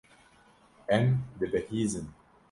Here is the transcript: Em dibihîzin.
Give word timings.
Em 0.95 1.05
dibihîzin. 1.39 2.07